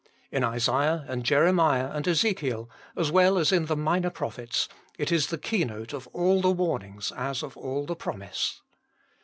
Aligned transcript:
In 0.31 0.43
Isaiah 0.43 1.05
and 1.07 1.23
Jeremiah 1.23 1.91
and 1.91 2.07
Ezekiel, 2.07 2.67
as 2.95 3.11
well 3.11 3.37
as 3.37 3.51
in 3.51 3.67
the 3.67 3.75
minor 3.75 4.09
prophets, 4.09 4.67
it 4.97 5.11
is 5.11 5.27
the 5.27 5.37
keynote 5.37 5.93
of 5.93 6.07
all 6.07 6.41
the 6.41 6.49
warning 6.49 6.99
as 7.15 7.43
of 7.43 7.55
all 7.55 7.85
the 7.85 7.95
promise. 7.95 8.63